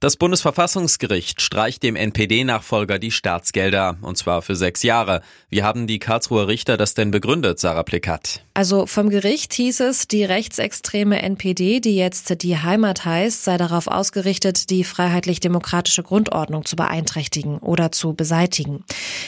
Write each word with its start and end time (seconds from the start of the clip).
Das 0.00 0.16
Bundesverfassungsgericht 0.16 1.40
streicht 1.42 1.82
dem 1.82 1.96
NPD-Nachfolger 1.96 2.98
die 2.98 3.10
Staatsgelder, 3.10 3.96
und 4.02 4.16
zwar 4.18 4.42
für 4.42 4.56
sechs 4.56 4.82
Jahre. 4.82 5.22
Wie 5.50 5.62
haben 5.62 5.86
die 5.86 5.98
Karlsruher 5.98 6.48
Richter 6.48 6.76
das 6.76 6.94
denn 6.94 7.10
begründet, 7.10 7.58
Sarah 7.58 7.82
Plikat? 7.82 8.42
Also 8.54 8.86
vom 8.86 9.08
Gericht 9.10 9.54
hieß 9.54 9.80
es, 9.80 10.08
die 10.08 10.24
rechtsextreme 10.24 11.22
NPD, 11.22 11.80
die 11.80 11.96
jetzt 11.96 12.42
die 12.42 12.58
Heimat 12.58 13.04
heißt, 13.04 13.44
sei 13.44 13.56
darauf 13.56 13.86
ausgerichtet, 13.86 14.70
die 14.70 14.84
freiheitlich-demokratische 14.84 16.02
Grundordnung 16.02 16.64
zu 16.64 16.76
beeinträchtigen 16.76 17.58
oder 17.58 17.92
zu 17.92 18.14
beseitigen. 18.14 18.84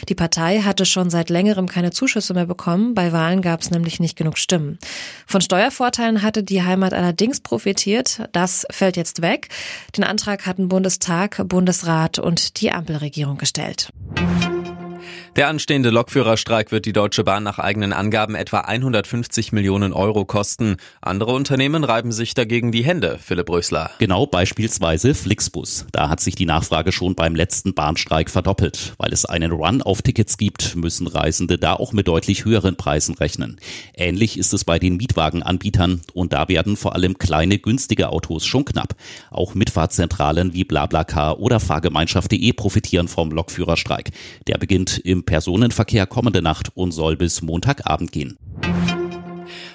Die 0.08 0.14
Partei 0.14 0.60
hatte 0.60 0.86
schon 0.86 1.10
seit 1.10 1.30
längerem 1.30 1.68
keine 1.68 1.90
Zuschüsse 1.90 2.34
mehr 2.34 2.46
bekommen, 2.46 2.94
bei 2.94 3.12
Wahlen 3.12 3.42
gab 3.42 3.60
es 3.60 3.70
nämlich 3.70 4.00
nicht 4.00 4.16
genug 4.16 4.38
Stimmen. 4.38 4.78
Von 5.26 5.40
Steuervorteilen 5.40 6.22
hatte 6.22 6.42
die 6.42 6.62
Heimat 6.62 6.94
allerdings 6.94 7.40
profitiert, 7.40 8.22
das 8.32 8.66
fällt 8.70 8.96
jetzt 8.96 9.22
weg. 9.22 9.48
Den 9.96 10.04
Antrag 10.04 10.46
hatten 10.46 10.68
Bundestag, 10.68 11.42
Bundesrat 11.46 12.18
und 12.18 12.60
die 12.60 12.72
Ampelregierung 12.72 13.38
gestellt. 13.38 13.90
Der 15.36 15.46
anstehende 15.46 15.90
Lokführerstreik 15.90 16.72
wird 16.72 16.86
die 16.86 16.92
Deutsche 16.92 17.22
Bahn 17.22 17.44
nach 17.44 17.60
eigenen 17.60 17.92
Angaben 17.92 18.34
etwa 18.34 18.62
150 18.62 19.52
Millionen 19.52 19.92
Euro 19.92 20.24
kosten. 20.24 20.76
Andere 21.00 21.32
Unternehmen 21.32 21.84
reiben 21.84 22.10
sich 22.10 22.34
dagegen 22.34 22.72
die 22.72 22.82
Hände, 22.84 23.16
Philipp 23.22 23.48
Rösler. 23.48 23.92
Genau, 24.00 24.26
beispielsweise 24.26 25.14
Flixbus. 25.14 25.86
Da 25.92 26.08
hat 26.08 26.18
sich 26.18 26.34
die 26.34 26.46
Nachfrage 26.46 26.90
schon 26.90 27.14
beim 27.14 27.36
letzten 27.36 27.74
Bahnstreik 27.74 28.28
verdoppelt. 28.28 28.94
Weil 28.98 29.12
es 29.12 29.24
einen 29.24 29.52
Run 29.52 29.82
auf 29.82 30.02
Tickets 30.02 30.36
gibt, 30.36 30.74
müssen 30.74 31.06
Reisende 31.06 31.58
da 31.58 31.74
auch 31.74 31.92
mit 31.92 32.08
deutlich 32.08 32.44
höheren 32.44 32.74
Preisen 32.74 33.14
rechnen. 33.14 33.60
Ähnlich 33.94 34.36
ist 34.36 34.52
es 34.52 34.64
bei 34.64 34.80
den 34.80 34.96
Mietwagenanbietern 34.96 36.00
und 36.12 36.32
da 36.32 36.48
werden 36.48 36.76
vor 36.76 36.96
allem 36.96 37.18
kleine, 37.18 37.58
günstige 37.58 38.08
Autos 38.08 38.46
schon 38.46 38.64
knapp. 38.64 38.96
Auch 39.30 39.54
Mitfahrzentralen 39.54 40.54
wie 40.54 40.64
BlaBlaCar 40.64 41.38
oder 41.38 41.60
Fahrgemeinschaft.de 41.60 42.52
profitieren 42.52 43.06
vom 43.06 43.30
Lokführerstreik. 43.30 44.10
Der 44.48 44.58
beginnt 44.58 44.98
im 45.20 45.24
Personenverkehr 45.24 46.06
kommende 46.06 46.40
Nacht 46.40 46.70
und 46.74 46.92
soll 46.92 47.16
bis 47.16 47.42
Montagabend 47.42 48.10
gehen. 48.10 48.38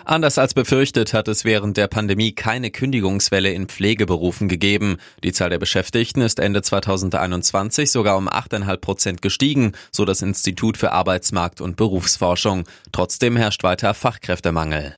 Anders 0.03 0.37
als 0.37 0.53
befürchtet 0.53 1.13
hat 1.13 1.27
es 1.27 1.45
während 1.45 1.77
der 1.77 1.87
Pandemie 1.87 2.31
keine 2.31 2.69
Kündigungswelle 2.69 3.51
in 3.51 3.67
Pflegeberufen 3.67 4.47
gegeben. 4.47 4.97
Die 5.23 5.31
Zahl 5.31 5.49
der 5.49 5.57
Beschäftigten 5.57 6.21
ist 6.21 6.39
Ende 6.39 6.61
2021 6.61 7.91
sogar 7.91 8.17
um 8.17 8.29
8,5 8.29 8.77
Prozent 8.77 9.21
gestiegen, 9.23 9.73
so 9.91 10.05
das 10.05 10.21
Institut 10.21 10.77
für 10.77 10.91
Arbeitsmarkt 10.91 11.59
und 11.59 11.75
Berufsforschung. 11.75 12.65
Trotzdem 12.91 13.35
herrscht 13.35 13.63
weiter 13.63 13.93
Fachkräftemangel. 13.95 14.95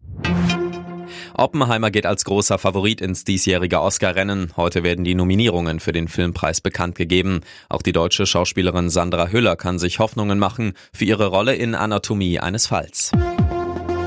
Oppenheimer 1.38 1.92
geht 1.92 2.08
als 2.08 2.26
großer 2.26 2.58
Favorit 2.58 3.00
ins 3.00 3.24
diesjährige 3.24 3.80
Oscar-Rennen. 3.80 4.54
Heute 4.58 4.82
werden 4.82 5.06
die 5.06 5.14
Nominierungen 5.14 5.80
für 5.80 5.92
den 5.92 6.08
Filmpreis 6.08 6.62
bekannt 6.62 6.96
gegeben. 6.96 7.42
Auch 7.70 7.84
die 7.84 7.92
deutsche 7.92 8.26
Schauspielerin 8.26 8.90
Sandra 8.90 9.28
Hüller 9.28 9.56
kann 9.56 9.78
sich 9.78 10.00
Hoffnungen 10.00 10.40
machen 10.40 10.74
für 10.94 11.06
ihre 11.06 11.28
Rolle 11.28 11.56
in 11.56 11.76
Anatomie 11.76 12.40
eines 12.40 12.66
Falls. 12.66 13.12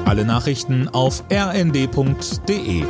Alle 0.05 0.25
Nachrichten 0.25 0.89
auf 0.89 1.23
rnd.de 1.33 2.84